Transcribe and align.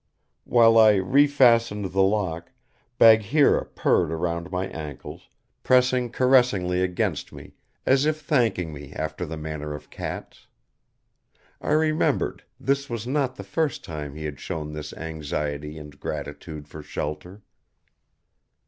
While 0.45 0.79
I 0.79 0.95
refastened 0.95 1.91
the 1.91 2.01
lock, 2.01 2.51
Bagheera 2.97 3.65
purred 3.67 4.11
around 4.11 4.49
my 4.51 4.65
ankles, 4.65 5.29
pressing 5.61 6.09
caressingly 6.09 6.81
against 6.81 7.31
me 7.31 7.53
as 7.85 8.07
if 8.07 8.19
thanking 8.19 8.73
me 8.73 8.93
after 8.93 9.27
the 9.27 9.37
manner 9.37 9.75
of 9.75 9.91
cats. 9.91 10.47
I 11.61 11.73
remembered 11.73 12.43
this 12.59 12.89
was 12.89 13.05
not 13.05 13.35
the 13.35 13.43
first 13.43 13.83
time 13.85 14.15
he 14.15 14.25
had 14.25 14.39
shown 14.39 14.73
this 14.73 14.91
anxiety 14.93 15.77
and 15.77 15.99
gratitude 15.99 16.67
for 16.67 16.81
shelter. 16.81 17.43